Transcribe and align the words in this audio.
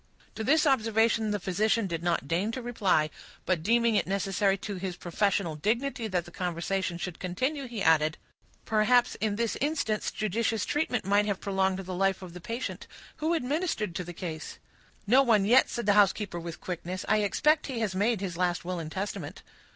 To 0.33 0.43
this 0.43 0.65
observation 0.65 1.29
the 1.29 1.39
physician 1.39 1.85
did 1.85 2.01
not 2.01 2.27
deign 2.27 2.51
to 2.53 2.61
reply; 2.63 3.11
but, 3.45 3.61
deeming 3.61 3.93
it 3.93 4.07
necessary 4.07 4.57
to 4.57 4.77
his 4.77 4.95
professional 4.95 5.55
dignity 5.55 6.07
that 6.07 6.25
the 6.25 6.31
conversation 6.31 6.97
should 6.97 7.19
continue, 7.19 7.67
he 7.67 7.83
added,— 7.83 8.17
"Perhaps, 8.65 9.13
in 9.21 9.35
this 9.35 9.57
instance, 9.61 10.09
judicious 10.09 10.65
treatment 10.65 11.05
might 11.05 11.27
have 11.27 11.39
prolonged 11.39 11.77
the 11.77 11.93
life 11.93 12.23
of 12.23 12.33
the 12.33 12.41
patient. 12.41 12.87
Who 13.17 13.35
administered 13.35 13.93
to 13.93 14.03
the 14.03 14.11
case?" 14.11 14.57
"No 15.05 15.21
one 15.21 15.45
yet," 15.45 15.69
said 15.69 15.85
the 15.85 15.93
housekeeper, 15.93 16.39
with 16.39 16.61
quickness. 16.61 17.05
"I 17.07 17.17
expect 17.17 17.67
he 17.67 17.77
has 17.81 17.93
made 17.93 18.21
his 18.21 18.37
last 18.37 18.65
will 18.65 18.79
and 18.79 18.91
testament." 18.91 19.43